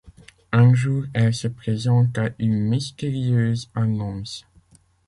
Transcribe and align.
Un 0.51 0.73
jour, 0.73 1.03
elle 1.13 1.31
se 1.35 1.47
présente 1.47 2.17
à 2.17 2.31
une 2.39 2.57
mystérieuse 2.59 3.69
annonce. 3.75 4.47